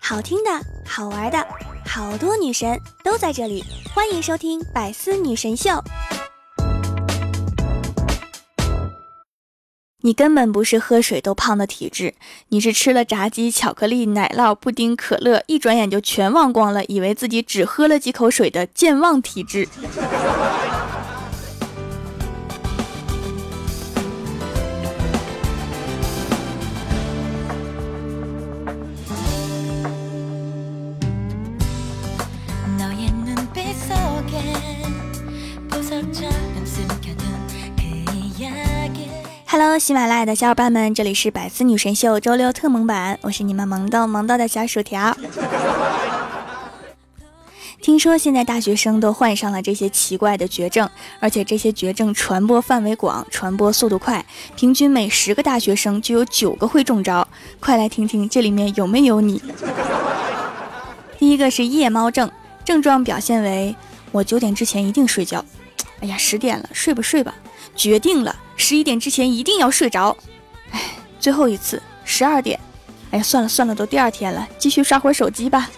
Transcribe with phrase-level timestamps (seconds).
[0.00, 0.50] 好听的，
[0.86, 1.46] 好玩的，
[1.84, 5.70] 好多女神都在这里，欢迎收听《百思女神秀》。
[10.02, 12.14] 你根本不是喝水都胖的体质，
[12.50, 19.68] 你是吃了炸鸡、巧克力、奶酪、布丁、可乐，一转眼就全忘光了，以为自己只喝了几口水的健忘体质。
[39.58, 45.16] Hello，喜马拉雅的小伙伴们，这里是百思女神秀周六特萌版，我是你们萌豆萌豆的小薯条。
[47.80, 50.86] 听说现在大学生都患上了这些奇怪的绝症，
[51.20, 54.22] 而且这些绝症传播范围广，传播速度快，
[54.56, 57.26] 平均每十个大学生就有九个会中招。
[57.58, 59.42] 快来听听这里面有没有你？
[61.18, 62.30] 第一个是夜猫症，
[62.62, 63.74] 症状表现为
[64.12, 65.42] 我九点之前一定睡觉。
[66.00, 67.34] 哎呀，十点了，睡吧睡吧，
[67.74, 68.36] 决定了。
[68.56, 70.16] 十一点之前一定要睡着，
[70.70, 70.80] 哎，
[71.18, 72.58] 最后一次十二点，
[73.10, 75.70] 哎呀，算了算了，都第二天了，继续刷会儿手机吧。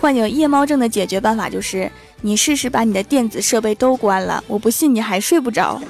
[0.00, 1.90] 患有夜猫症的解决办法就是，
[2.22, 5.80] 你试试把你的电子设备都关了，我不信你还睡不着。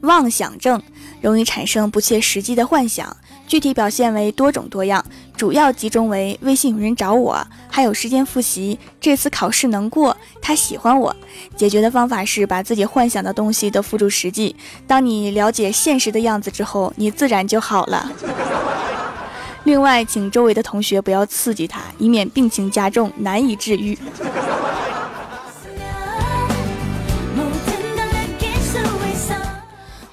[0.00, 0.82] 妄想症
[1.20, 3.16] 容易产生不切实际的幻想。
[3.46, 5.04] 具体表现为多种多样，
[5.36, 11.14] 主要集中为微信有人找我，还有时间复习，这次考试能过，他喜欢我。
[11.54, 14.56] 解决的方法是把自己幻想的东西都付诸实际。
[14.86, 18.10] 当你了解现实的样子之后，你自然就好了。
[19.64, 23.98] 另外，请周围的同学不要刺激他，以免病情加重，难以治愈。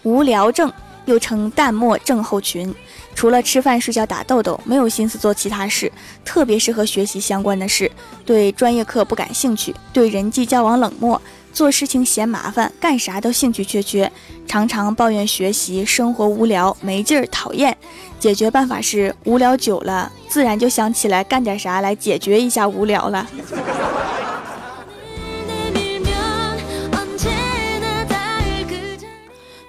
[0.04, 0.72] 无聊症
[1.06, 2.74] 又称淡漠症候群。
[3.20, 5.92] 除了吃饭、睡觉、打豆豆，没有心思做其他事，
[6.24, 7.92] 特别是和学习相关的事。
[8.26, 11.22] 对专业课不感兴趣，对人际交往冷漠，
[11.52, 14.10] 做事情嫌麻烦，干啥都兴趣缺缺，
[14.48, 17.78] 常常抱怨学习生活无聊、没劲儿、讨厌。
[18.22, 23.28] 解决办法是：无聊久了，自然就想起来干点啥来解决一下无聊了。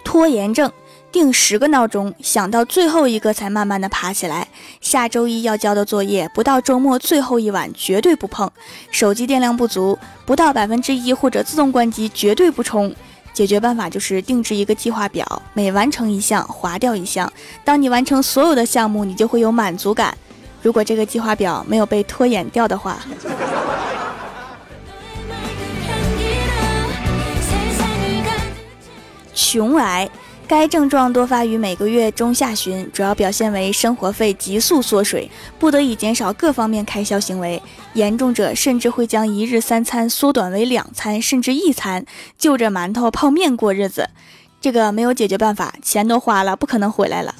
[0.04, 0.70] 拖延症。
[1.12, 4.47] 定十个闹钟，想到最后一个才慢慢的爬起来。
[4.81, 8.50] 下周一要交的作业，不到周末最后一晚绝对不碰。
[8.91, 12.94] 手机电量不足，不到百分之一或者自动关机绝对不充。
[13.32, 17.32] 解决办法就是定制一个计划表，每完成一项划掉一项。
[17.65, 20.16] 当你完成所有的项目，你就会有满足感。
[20.62, 22.98] 如果这个计划表没有被拖延掉的话，
[29.34, 30.09] 穷癌。
[30.50, 35.30] 该症状多发于每个月中下旬，主要表现为生活费急速缩水，
[35.60, 37.62] 不得已减少各方面开销行为。
[37.92, 42.04] 严重者甚至会将一日三餐缩短为两餐，甚至一餐，
[42.36, 44.08] 就着馒头泡面过日子。
[44.60, 47.32] 这个没有解决办法，钱都花了，不可能回来了。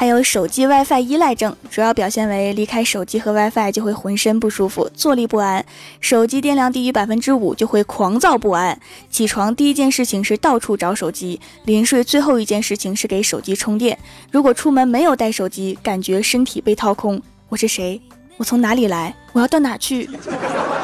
[0.00, 5.62] 还有手机 WiFi 依赖症，主要表现为离开手机和 WiFi 就会浑身不舒服，坐立不安；
[6.00, 8.80] 手机电量低于百分之五就会狂躁不安。
[9.10, 13.98] 起床第一件事情是到处找手机，临睡最后一件事情是给手机充电。
[14.32, 17.20] 如果出门没有带手机，感觉身体被掏空。
[17.50, 18.00] 我是谁？
[18.38, 19.14] 我从哪里来？
[19.34, 20.08] 我要到哪去？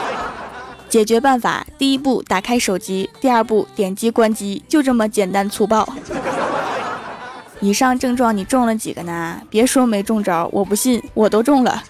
[0.90, 5.88] 解决办法：第一步，打开手机；第二步，点击关机，就这么简单粗暴。
[7.66, 9.40] 以上症状你中了几个呢？
[9.50, 11.82] 别说没中招，我不信，我都中了。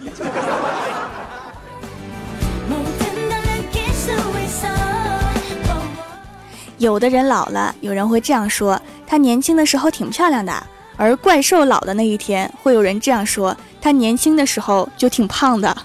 [6.79, 10.51] 有的人老了，有人会这样说：他年轻的时候挺漂亮的；
[10.95, 15.77] 而怪兽老的那一天，会有人这样说：他年轻的时候就挺胖的。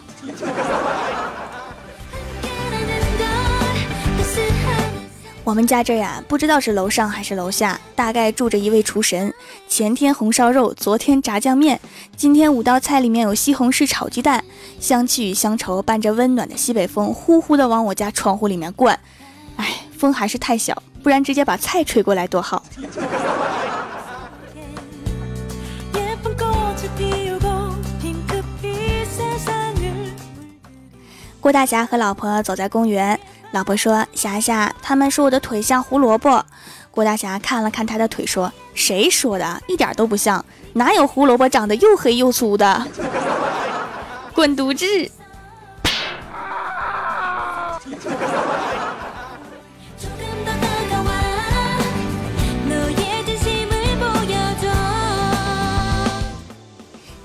[5.44, 9.34] 我们家这呀，不知道是楼上还是楼下，大概住着一位厨神。
[9.66, 11.80] 前天红烧肉，昨天炸酱面，
[12.16, 14.44] 今天五道菜里面有西红柿炒鸡蛋，
[14.78, 18.97] 香气与乡愁伴着温暖的西北风，呼呼的往我家窗户里面灌。
[19.56, 22.62] 哎，风还是太小，不然直接把菜吹过来多好。
[31.41, 33.18] 郭大侠和老婆走在公园。
[33.53, 36.45] 老婆说：“霞霞，他们说我的腿像胡萝卜。”
[36.91, 39.63] 郭大侠看了看他的腿，说：“谁说的？
[39.69, 42.87] 一点都不像，哪有胡萝卜长得又黑又粗的？”
[44.34, 45.10] 滚犊子！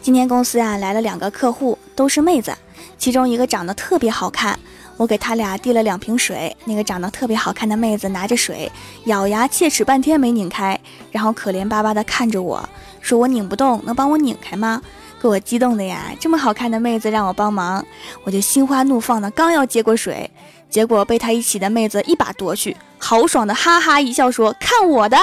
[0.01, 2.53] 今天公司啊来了两个客户，都是妹子，
[2.97, 4.57] 其中一个长得特别好看，
[4.97, 8.71] 我给他俩递了两瓶水，那个长得特别好看的妹子拿着水，
[9.05, 10.79] 咬牙切齿半天没拧开，
[11.11, 12.67] 然后可怜巴巴的看着我
[13.01, 14.81] 说：“我拧不动，能帮我拧开吗？”
[15.19, 17.83] 给我激动的呀，这么好看的妹子让我帮忙，
[18.23, 20.29] 我就心花怒放的刚要接过水，
[20.69, 25.17] 结果被他一起的妹子一把夺去，豪爽的哈哈一笑说：“看我的，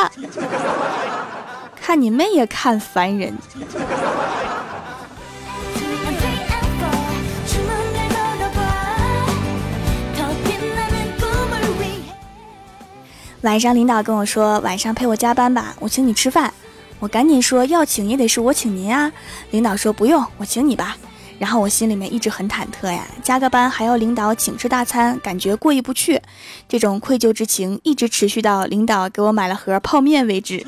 [1.80, 3.32] 看你妹也看烦人。”
[13.44, 16.50] 晚上领导跟我说：“晚上陪我加班吧，我请你吃饭。”
[16.98, 19.12] 我赶紧说：“要请也得是我请您啊！”
[19.52, 20.96] 领导说：“不用，我请你吧。”
[21.38, 26.18] 然后我心里面一直很忐忑呀，加个班还要领导请吃大餐，感觉过意不去。
[26.66, 30.64] 这种愧疚之情一直持续到领导给我买了盒泡面为止。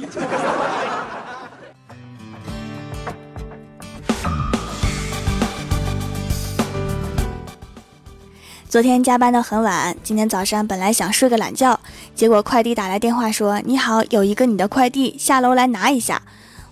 [8.77, 11.81] 昨天加班到很晚，今天早上本来想睡个懒觉，
[12.15, 16.21] 结果快递打来电话说：“你好，有一个你的快递，下楼来拿一下。”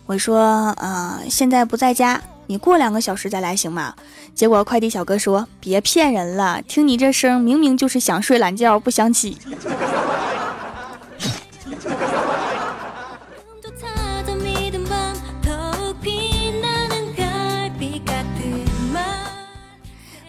[0.04, 3.94] 我说：“呃，现在不在家，你过两个小时再来行吗？”
[4.36, 9.38] 结果快递小哥说：“别骗人了，听你这声，明明就是想睡懒觉不想起。”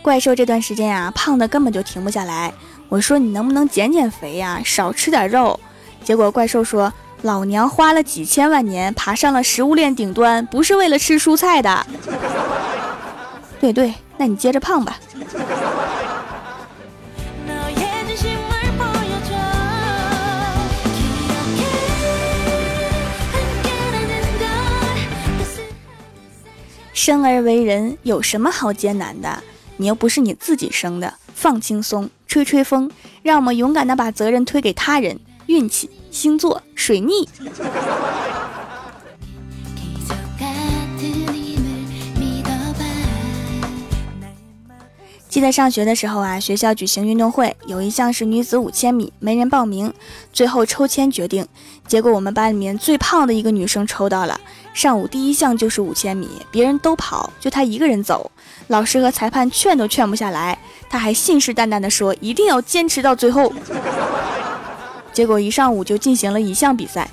[0.05, 2.53] 怪兽这段时间呀，胖的根本就停不下来。
[2.89, 5.59] 我说你能不能减减肥呀，少吃点肉。
[6.03, 6.93] 结果怪兽说
[7.23, 11.87] ：“老娘花了几千万年爬上了食物链顶端，不是为了吃蔬菜的。”
[13.59, 14.99] 对对，那你接着胖吧。
[26.93, 29.43] 生而为人，有什么好艰难的？
[29.77, 32.89] 你又不是你自己生的，放轻松，吹吹风，
[33.23, 35.19] 让我们勇敢的把责任推给他人。
[35.47, 37.29] 运气、星座、水逆。
[45.29, 49.93] 记得上学的时候啊，学校举行运动会，有一项是女子五千米，没人报名，
[50.33, 51.45] 最后抽签决定。
[51.87, 54.39] 结果我们班里面最胖的一个女生抽到了，
[54.75, 58.29] 上午第一项就是五千米，别人都跑，就他一个人走。
[58.67, 63.53] 老师和裁判劝都劝不下来，他还信誓旦旦地说一定要坚持到最后。
[65.13, 67.09] 结果一上午就进行了一项比赛。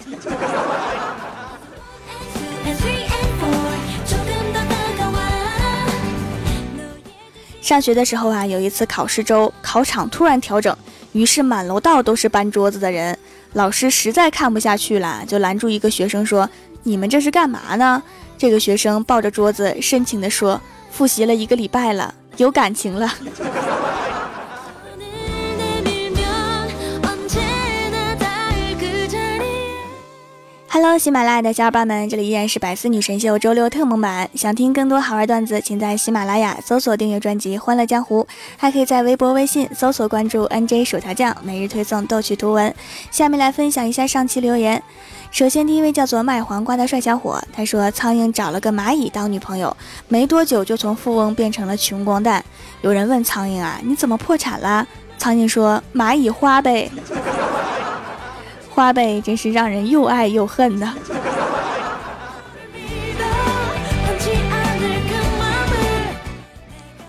[7.61, 10.77] 上学的时候啊，有一次考试周，考场突然调整，
[11.13, 13.17] 于是满楼道都是搬桌子的人。
[13.55, 16.49] 老师实在看不下去了，就拦住一个学生说
[16.85, 18.03] ：“你们这是干嘛呢？”
[18.39, 20.61] 这个学生抱着桌子深情地说
[20.91, 23.13] ：“复习了一个礼拜了，有感情了。”
[30.75, 34.31] Hello，喜马拉雅的小伙伴们，这里依然是百思女神秀周六特蒙版。
[34.35, 38.25] 想听更多好玩段子，请在喜马拉雅搜索订阅专辑《欢乐江湖》，
[38.57, 42.75] 还可以在微博、微信搜索关注 NJ 薯条酱，每日推送逗趣图文。
[43.11, 44.83] 下面来分享一下上期留言。
[45.31, 49.77] 首先，第一位叫做卖黄瓜的帅小伙，他说：“苍蝇找了个蚂蚁当女朋友，
[50.09, 52.43] 没多久就从富翁变成了穷光蛋。”
[52.81, 56.91] 有人问苍蝇啊：“你怎么破产了？”苍蝇说：“蚂蚁花呗。”
[58.75, 60.89] 花呗真是让人又爱又恨的。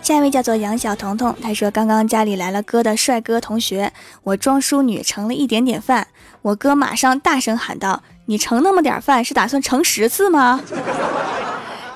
[0.01, 3.93] 下一位叫做杨小彤彤，他说刚刚家里来了哥的帅哥同学，
[4.23, 6.05] 我装淑女盛了一点点饭，
[6.41, 10.59] 我哥马上大声喊道：“你盛那么点饭是打算盛十次吗？”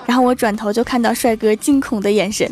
[0.08, 2.50] 然后我转头就看到帅哥惊恐的眼神。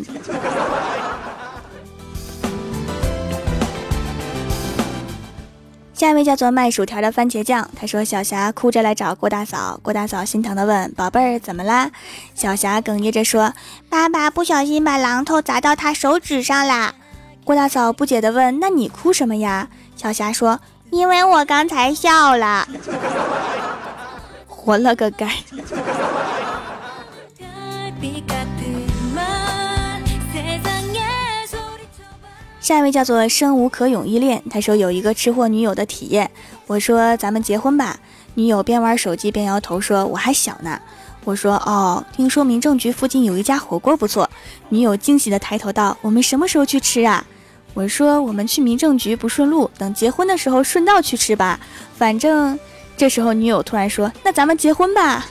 [5.96, 11.90] 下一位叫做卖薯条的番茄酱，他说：“小霞哭着来找郭大嫂，郭大嫂心疼的问：宝贝儿怎么啦？”
[12.36, 13.54] 小霞哽咽着说
[13.88, 16.94] ：“爸爸不小心把榔头砸到他手指上啦。
[17.44, 20.60] ”郭大嫂不解的问：“那你哭什么呀？”小霞说
[20.92, 22.68] ：“因为我刚才笑了。”
[24.46, 25.26] 活了个该！
[32.66, 36.28] 下一位叫做生无可勇依恋，他说有一个吃货女友的体验。
[36.66, 37.96] 我说咱们结婚吧，
[38.34, 40.76] 女友边玩手机边摇头说我还小呢。
[41.22, 44.28] 我说哦，听说民政局附近有一家火锅不错。
[44.70, 47.24] 女友惊喜的抬头道：“我们什么时候去吃啊？”
[47.72, 51.60] 我说：“我们去民政局不顺路，等结婚的时候顺道去吃吧。
[51.96, 52.58] 反正……”
[52.98, 55.24] 这时候女友突然说：“那咱们结婚吧，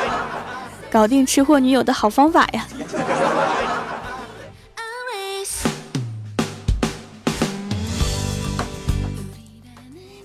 [0.92, 2.68] 搞定吃货女友的好方法呀。”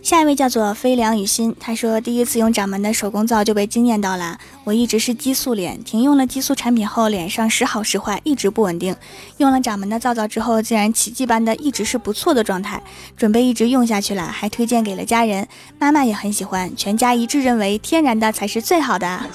[0.07, 4.39] 下一位叫做飞梁雨欣，他说第一次用掌门的手工皂就被惊艳到了。
[4.63, 8.95] 我一直是激素脸，停用了激素产品后，脸上时好时坏，一直不稳定。
[9.35, 12.81] 用了掌门的皂皂之后，竟然奇迹般的一直是不错的状态，
[13.17, 15.45] 准备一直用下去了，还推荐给了家人，
[15.77, 19.25] 妈妈也很喜欢，全家一致认为天然的才是最好的。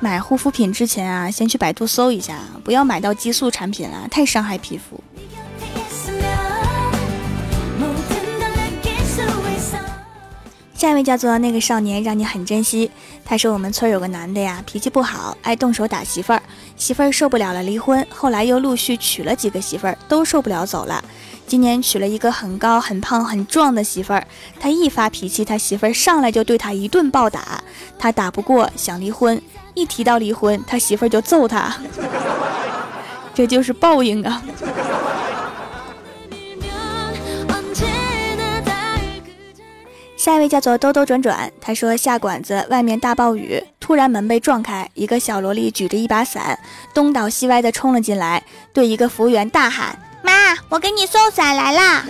[0.00, 4.98] 买护肤品之前啊，先去百度搜一下，不要买到激素产品啊，太伤害皮肤。
[10.78, 12.88] 下一位叫做那个少年，让你很珍惜。
[13.24, 16.40] 他说我们村有个男的呀，脾气不好，爱动手打媳妇儿，
[16.76, 18.06] 媳妇儿受不了了，离婚。
[18.08, 21.02] 后来又陆续娶了几个媳妇儿，都受不了走了。
[21.48, 24.24] 今年娶了一个很高、很胖、很壮的媳妇儿，
[24.60, 27.60] 他一发脾气，他媳妇儿上来就对他一顿暴打，
[27.98, 29.42] 他打不过，想离婚。
[29.74, 31.76] 一提到离婚，他媳妇儿就揍他，
[33.34, 34.40] 这就是报应啊。
[40.18, 46.58] 下一位叫做兜兜转转，他说下馆子，外面大暴雨，突然门被撞开，一个小萝莉举着一把伞，
[46.92, 50.32] 东倒西歪的冲了进来，对一个服务员大喊：“妈，
[50.70, 52.04] 我给你送伞来啦！”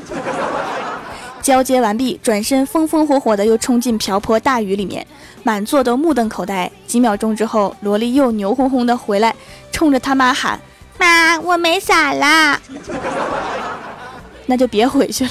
[1.43, 5.07] 交接完毕，转身风风火火的又冲进瓢泼大雨里面，
[5.43, 6.71] 满座都目瞪口呆。
[6.87, 9.35] 几秒钟之后，萝莉又牛哄哄的回来，
[9.71, 10.59] 冲着他妈喊
[10.99, 12.59] ：“妈，我没伞啦！”
[14.47, 15.31] 那就别回去了。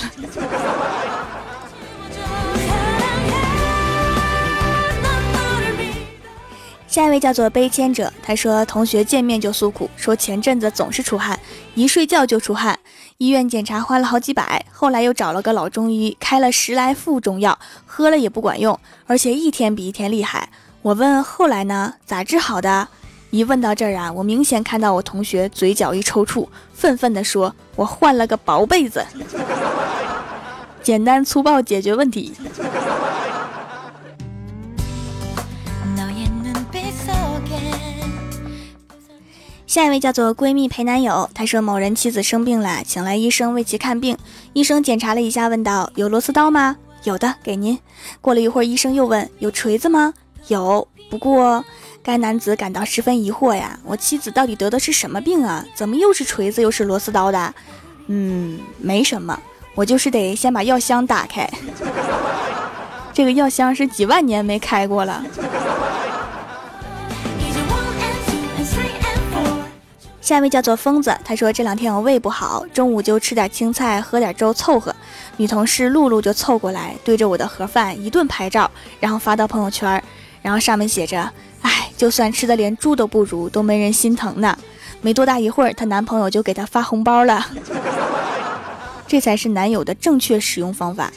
[6.98, 11.40] 下一位叫做悲迁者，他说同学见面就诉苦，说前阵子总是出汗，
[11.76, 12.80] 一睡觉就出汗，
[13.20, 20.50] 医院检查花了好几百，后来又找了个老中医开了十来副中药，喝了也不管用，而且一天比一天厉害。
[20.82, 22.88] 我问后来呢，咋治好的？
[23.30, 29.06] 一问到这儿啊，我明显看到我同学嘴角一抽搐，愤愤地说：“我换了个薄被子。
[30.82, 32.34] ”简单粗暴解决问题。
[39.78, 44.18] 下一位叫做闺蜜陪男友，她说某人妻子生病了，请来医生为其看病。
[44.54, 47.78] 医生检查了一下，问道：“有螺丝刀吗？”“有的，给您。”
[48.20, 50.16] 过了一会儿，医生又问：“有锤子吗
[50.50, 51.64] ？”“有。”不过，
[52.02, 55.64] 该男子感到十分疑惑呀，我妻子到底得的是什么病啊？
[55.76, 57.54] 怎么又是锤子又是螺丝刀的？
[58.08, 59.40] 嗯，没什么，
[59.76, 61.48] 我就是得先把药箱打开。
[63.14, 65.24] 这个药箱是几万年没开过了。
[70.28, 74.94] 下一位叫做疯子，他说这两天我胃不好，中午就吃点青菜，喝点粥凑合。
[75.38, 78.70] 女同事露露就凑过来，对着我的盒饭一顿拍照，
[79.00, 80.04] 然后发到朋友圈，
[80.42, 81.32] 然后上面写着
[81.64, 84.58] ：“哎，就算吃的连猪都不如，都没人心疼呢。”
[85.00, 87.46] 没多大一会儿，她男朋友就给她发红包了，
[89.08, 91.10] 这才是男友的正确使用方法。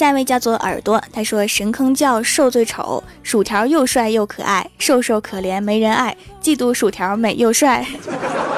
[0.00, 7.86] 下一位叫做耳朵，他说神坑叫瘦最丑，薯条又帅又可爱，瘦瘦可怜没人爱，嫉妒薯条美又帅。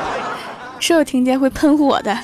[0.78, 2.16] 瘦听见会喷火的。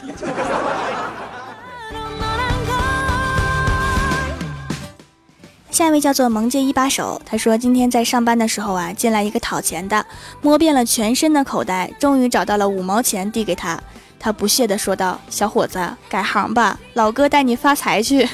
[5.73, 10.07] 下一位叫做萌界一把手，他说今天在上班的时候啊，进来一个讨钱的，
[10.41, 13.83] 摸遍了全身的口袋，终于找到了五毛钱递给他，
[14.21, 18.29] 他不屑的说道：“小伙子，改行吧，老哥带你发财去。”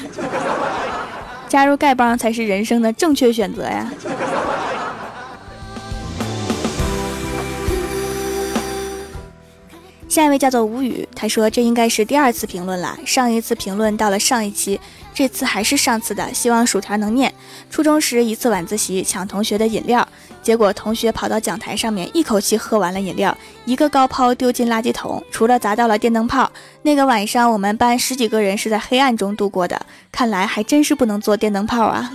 [1.47, 3.91] 加入丐帮才是人生的正确选择呀！
[10.15, 14.79] 下一位叫做无语，他说这应该是第二次评论了，上一次评论到了上一期。
[15.13, 17.33] 这次还是上次的，希望薯条能念。
[17.69, 20.07] 初中时一次晚自习抢同学的饮料，
[20.41, 26.49] 结果同学跑到讲台上面一口气喝完了饮料，一个高抛丢进垃圾桶，除了砸到了电灯泡。
[26.83, 32.09] 那个晚上我们班十几个人是在黑暗中度过的，看来还真是不能做电灯泡啊！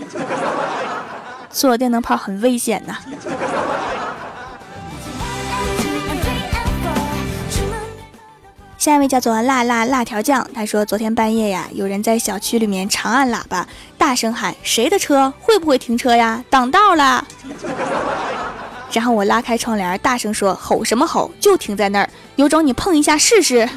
[1.50, 2.96] 做电灯泡很危险呐。
[8.80, 13.68] 下一位叫做辣辣辣条酱，他说昨天半夜呀，有人在小区里面长按喇叭，
[13.98, 15.30] 大声喊：“谁的车？
[15.38, 16.42] 会不会停车呀？
[16.48, 17.22] 挡道了！”
[18.90, 21.30] 然后我拉开窗帘，大声说：“吼什么吼？
[21.38, 23.68] 就停在那儿，有种你碰一下试试。”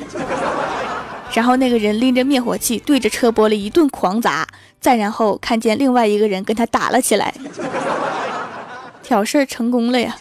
[1.33, 4.47] 然后那个人拎着灭火器对着车玻璃一顿狂砸，
[4.79, 7.33] 再然后看见另外一个人跟他打了起来，
[9.03, 10.15] 挑事儿成功了呀。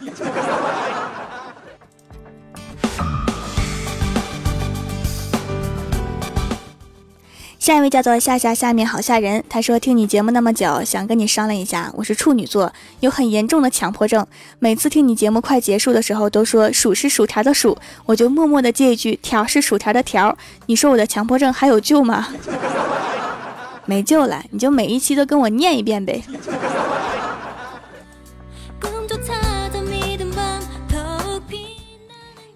[7.62, 9.44] 下一位叫做夏夏，下面好吓人。
[9.48, 11.92] 他说听你节目那么久，想跟你商量一下。
[11.94, 14.26] 我是处女座，有很严重的强迫症。
[14.58, 20.36] 每次听你节目快结束的时候，都说薯是薯条的薯，我就默默的接一句条是薯条的条。
[20.66, 22.26] 你说我的强迫症还有救吗？
[23.86, 26.20] 没救了，你就每一期都跟我念一遍呗。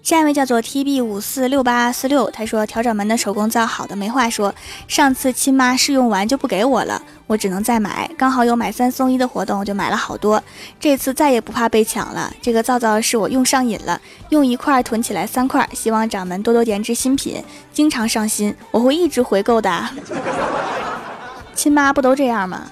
[0.07, 4.55] 下一位叫做 T B 五四六八四六，他说调掌门的手工皂好的没话说，
[4.87, 10.41] 上次亲妈试用完就不给我了，我只能再买，刚好有买三送一的活动，我就买了好多，
[10.79, 12.33] 这次再也不怕被抢了。
[12.41, 19.89] 这个皂皂是我用上瘾了，用一块囤起来三块，希望掌门多多研制新品，经常上新，我会一直回购的。
[21.53, 22.63] 亲妈不都这样吗？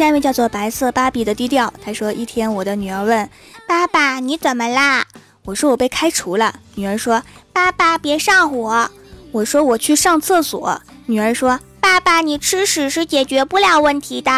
[0.00, 3.28] 下一位叫做白色芭比的低调，他说：一天，我的女儿问
[3.68, 5.04] 爸爸你怎么啦？
[5.44, 6.54] 我说我被开除了。
[6.76, 8.90] 女儿说爸爸别上火。
[9.30, 10.80] 我说我去上厕所。
[11.04, 14.30] 女儿说爸爸你吃屎是解决不了问题的。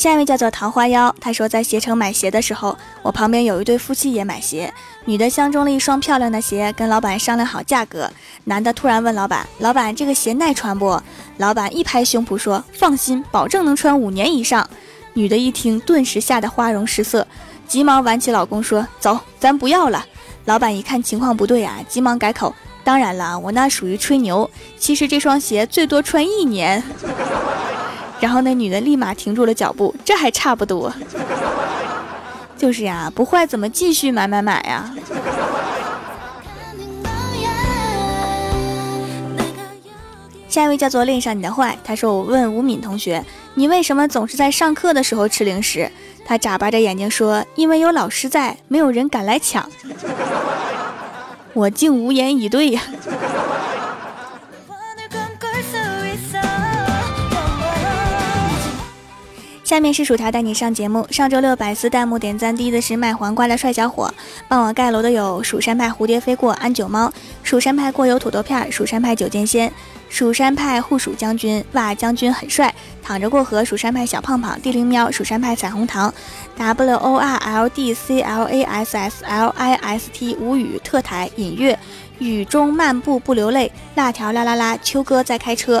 [0.00, 4.72] 下一位叫做桃花妖，他说在携程买鞋的时候，我旁边有一对夫妻也买鞋，
[5.04, 8.10] 女的相中了一双漂亮的鞋，跟老板商量好价格，
[8.44, 10.98] 男的突然问老板：“老板，这个鞋耐穿不？”
[11.36, 14.66] 老板一拍胸脯说：“放心，保证能穿五年以上。”
[15.12, 17.26] 女的一听，顿时吓得花容失色，
[17.68, 20.06] 急忙挽起老公说：“走，咱不要了。”
[20.46, 26.82] 老板一看情况不对啊，急忙改口：“当然了，我那属于吹牛，其实这双鞋最多穿一年。”
[28.20, 30.92] 然后那女的立马停住了脚步，这还差不多。
[32.56, 34.94] 就是呀，不坏怎么继续买买买呀？
[40.48, 45.90] 下一位叫做恋上你的坏，他说我问吴敏同学，你为什么总是在上课的时候吃零食？
[46.24, 49.68] 他眨巴着眼睛说，因为有老师在，没有人敢来抢。
[51.54, 52.82] 我竟无言以对呀。
[59.70, 61.06] 下面是薯条带你上节目。
[61.12, 64.12] 上周六百思弹幕点赞第一的是卖黄瓜的帅小伙，
[64.48, 67.12] 帮我盖楼的有蜀山派蝴蝶飞过、安九猫、
[67.44, 69.72] 蜀山派过油土豆片、蜀山派九剑仙、
[70.08, 76.12] 蜀山派护蜀将军、哇将军很帅、躺着过河、蜀山派小胖胖、地灵喵、蜀山派彩虹糖、
[76.56, 81.78] W O R L D C L A S S L I S T 无语特台隐月
[82.18, 85.80] 雨中漫步不流泪、辣条啦啦啦、秋哥在开车。